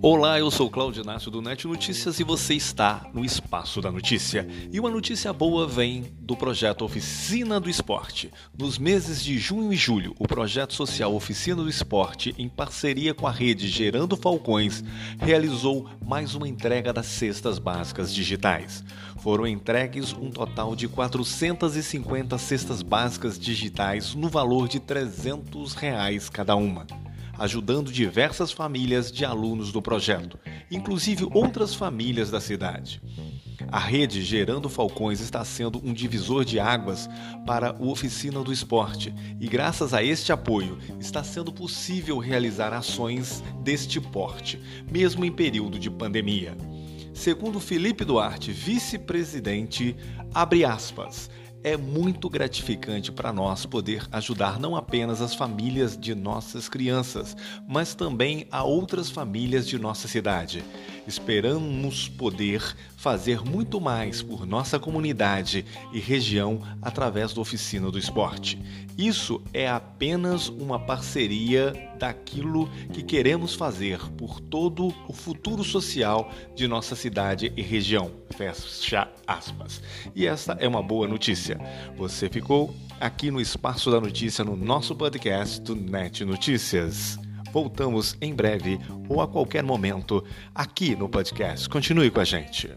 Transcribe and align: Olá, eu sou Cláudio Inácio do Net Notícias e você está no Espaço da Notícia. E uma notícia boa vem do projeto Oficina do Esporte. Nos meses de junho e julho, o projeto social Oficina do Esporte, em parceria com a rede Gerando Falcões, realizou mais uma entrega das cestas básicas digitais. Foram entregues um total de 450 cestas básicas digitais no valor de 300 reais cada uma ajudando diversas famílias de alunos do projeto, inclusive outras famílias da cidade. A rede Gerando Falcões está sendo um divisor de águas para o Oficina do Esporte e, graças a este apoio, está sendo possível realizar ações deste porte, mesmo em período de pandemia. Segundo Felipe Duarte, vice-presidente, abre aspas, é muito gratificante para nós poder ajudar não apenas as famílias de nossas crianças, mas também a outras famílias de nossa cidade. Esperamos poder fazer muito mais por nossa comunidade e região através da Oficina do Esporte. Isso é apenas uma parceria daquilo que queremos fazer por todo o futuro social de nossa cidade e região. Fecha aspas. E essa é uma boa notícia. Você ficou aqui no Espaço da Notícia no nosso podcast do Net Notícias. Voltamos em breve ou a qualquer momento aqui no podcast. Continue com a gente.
Olá, 0.00 0.38
eu 0.38 0.48
sou 0.48 0.70
Cláudio 0.70 1.02
Inácio 1.02 1.28
do 1.28 1.42
Net 1.42 1.66
Notícias 1.66 2.20
e 2.20 2.24
você 2.24 2.54
está 2.54 3.04
no 3.12 3.24
Espaço 3.24 3.80
da 3.80 3.90
Notícia. 3.90 4.46
E 4.70 4.78
uma 4.78 4.90
notícia 4.90 5.32
boa 5.32 5.66
vem 5.66 6.14
do 6.20 6.36
projeto 6.36 6.84
Oficina 6.84 7.58
do 7.58 7.68
Esporte. 7.68 8.30
Nos 8.56 8.78
meses 8.78 9.24
de 9.24 9.36
junho 9.38 9.72
e 9.72 9.76
julho, 9.76 10.14
o 10.16 10.28
projeto 10.28 10.72
social 10.72 11.12
Oficina 11.12 11.64
do 11.64 11.68
Esporte, 11.68 12.32
em 12.38 12.48
parceria 12.48 13.12
com 13.12 13.26
a 13.26 13.32
rede 13.32 13.66
Gerando 13.66 14.16
Falcões, 14.16 14.84
realizou 15.18 15.90
mais 16.06 16.32
uma 16.36 16.46
entrega 16.46 16.92
das 16.92 17.06
cestas 17.06 17.58
básicas 17.58 18.14
digitais. 18.14 18.84
Foram 19.18 19.48
entregues 19.48 20.12
um 20.12 20.30
total 20.30 20.76
de 20.76 20.86
450 20.86 22.38
cestas 22.38 22.82
básicas 22.82 23.36
digitais 23.36 24.14
no 24.14 24.28
valor 24.28 24.68
de 24.68 24.78
300 24.78 25.74
reais 25.74 26.28
cada 26.28 26.54
uma 26.54 26.86
ajudando 27.38 27.92
diversas 27.92 28.50
famílias 28.50 29.12
de 29.12 29.24
alunos 29.24 29.70
do 29.72 29.80
projeto, 29.80 30.38
inclusive 30.70 31.26
outras 31.32 31.74
famílias 31.74 32.30
da 32.30 32.40
cidade. 32.40 33.00
A 33.70 33.78
rede 33.78 34.22
Gerando 34.22 34.68
Falcões 34.68 35.20
está 35.20 35.44
sendo 35.44 35.78
um 35.84 35.92
divisor 35.92 36.44
de 36.44 36.58
águas 36.58 37.08
para 37.46 37.74
o 37.78 37.90
Oficina 37.90 38.42
do 38.42 38.52
Esporte 38.52 39.14
e, 39.38 39.46
graças 39.46 39.92
a 39.92 40.02
este 40.02 40.32
apoio, 40.32 40.78
está 40.98 41.22
sendo 41.22 41.52
possível 41.52 42.18
realizar 42.18 42.72
ações 42.72 43.42
deste 43.62 44.00
porte, 44.00 44.58
mesmo 44.90 45.24
em 45.24 45.32
período 45.32 45.78
de 45.78 45.90
pandemia. 45.90 46.56
Segundo 47.12 47.60
Felipe 47.60 48.04
Duarte, 48.04 48.52
vice-presidente, 48.52 49.96
abre 50.32 50.64
aspas, 50.64 51.28
é 51.62 51.76
muito 51.76 52.28
gratificante 52.28 53.10
para 53.10 53.32
nós 53.32 53.66
poder 53.66 54.06
ajudar 54.12 54.58
não 54.58 54.76
apenas 54.76 55.20
as 55.20 55.34
famílias 55.34 55.96
de 55.96 56.14
nossas 56.14 56.68
crianças, 56.68 57.36
mas 57.66 57.94
também 57.94 58.46
a 58.50 58.62
outras 58.62 59.10
famílias 59.10 59.66
de 59.66 59.78
nossa 59.78 60.06
cidade. 60.06 60.64
Esperamos 61.08 62.06
poder 62.06 62.62
fazer 62.94 63.42
muito 63.42 63.80
mais 63.80 64.20
por 64.20 64.44
nossa 64.44 64.78
comunidade 64.78 65.64
e 65.90 65.98
região 65.98 66.60
através 66.82 67.32
da 67.32 67.40
Oficina 67.40 67.90
do 67.90 67.98
Esporte. 67.98 68.60
Isso 68.98 69.40
é 69.54 69.66
apenas 69.66 70.48
uma 70.48 70.78
parceria 70.78 71.72
daquilo 71.98 72.68
que 72.92 73.02
queremos 73.02 73.54
fazer 73.54 73.98
por 74.18 74.38
todo 74.38 74.94
o 75.08 75.12
futuro 75.14 75.64
social 75.64 76.30
de 76.54 76.68
nossa 76.68 76.94
cidade 76.94 77.54
e 77.56 77.62
região. 77.62 78.10
Fecha 78.36 79.08
aspas. 79.26 79.80
E 80.14 80.26
essa 80.26 80.52
é 80.60 80.68
uma 80.68 80.82
boa 80.82 81.08
notícia. 81.08 81.58
Você 81.96 82.28
ficou 82.28 82.74
aqui 83.00 83.30
no 83.30 83.40
Espaço 83.40 83.90
da 83.90 83.98
Notícia 83.98 84.44
no 84.44 84.54
nosso 84.56 84.94
podcast 84.94 85.58
do 85.62 85.74
Net 85.74 86.22
Notícias. 86.22 87.18
Voltamos 87.52 88.16
em 88.20 88.34
breve 88.34 88.78
ou 89.08 89.20
a 89.20 89.28
qualquer 89.28 89.62
momento 89.62 90.24
aqui 90.54 90.94
no 90.94 91.08
podcast. 91.08 91.68
Continue 91.68 92.10
com 92.10 92.20
a 92.20 92.24
gente. 92.24 92.70